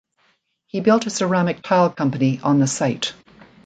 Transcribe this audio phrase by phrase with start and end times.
[0.65, 3.13] He built a ceramic tile company on the site.